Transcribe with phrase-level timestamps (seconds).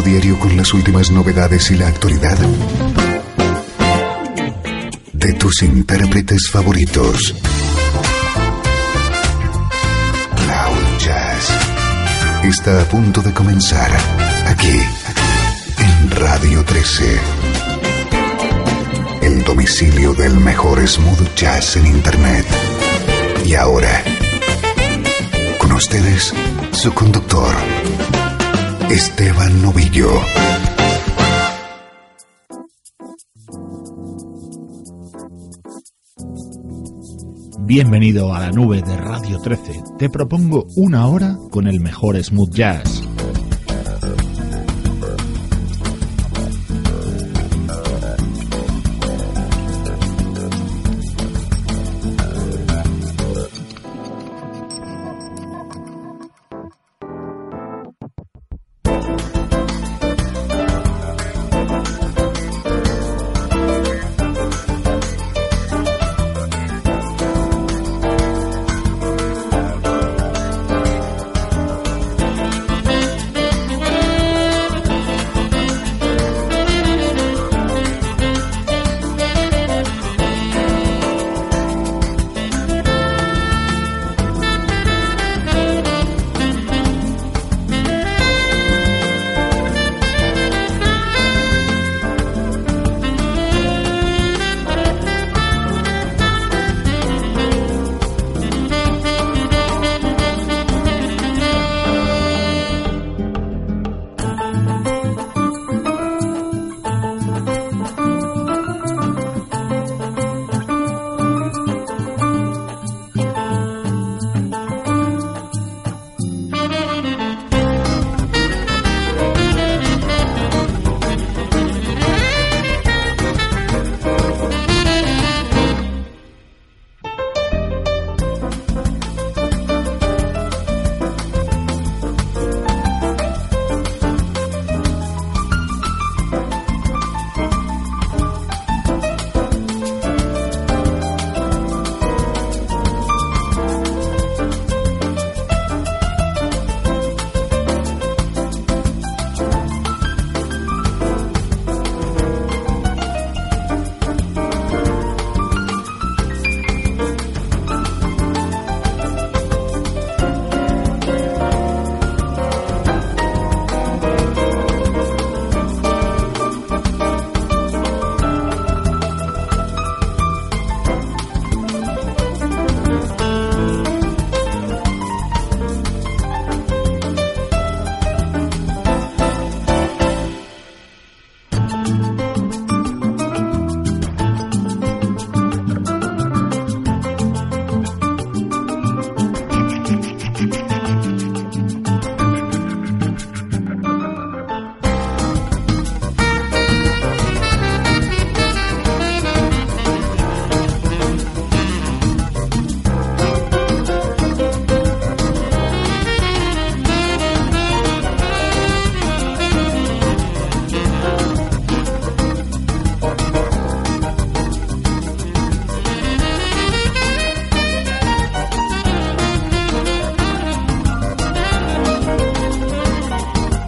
[0.00, 2.38] diario con las últimas novedades y la actualidad
[5.12, 7.34] de tus intérpretes favoritos.
[10.36, 11.50] Cloud Jazz
[12.44, 13.90] está a punto de comenzar
[14.46, 14.80] aquí
[15.78, 17.20] en Radio 13.
[19.20, 22.46] El domicilio del mejor smooth jazz en Internet.
[23.44, 24.02] Y ahora,
[25.58, 26.32] con ustedes,
[26.70, 27.54] su conductor,
[28.92, 30.06] Esteban Novillo.
[37.60, 39.82] Bienvenido a la nube de Radio 13.
[39.98, 43.02] Te propongo una hora con el mejor smooth jazz.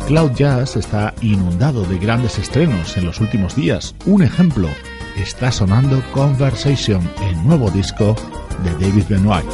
[0.07, 3.95] Cloud Jazz está inundado de grandes estrenos en los últimos días.
[4.05, 4.69] Un ejemplo,
[5.17, 8.15] está sonando Conversation, el nuevo disco
[8.63, 9.47] de David Benoit.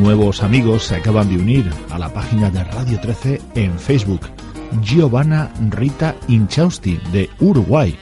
[0.00, 4.22] Nuevos amigos se acaban de unir a la página de Radio 13 en Facebook.
[4.82, 7.96] Giovanna Rita Inchausti de Uruguay,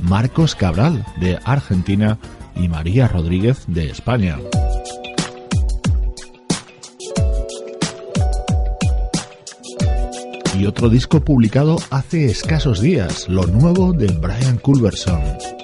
[0.00, 2.18] Marcos Cabral de Argentina
[2.56, 4.38] y María Rodríguez de España.
[10.66, 15.63] Otro disco publicado hace escasos días, lo nuevo de Brian Culberson.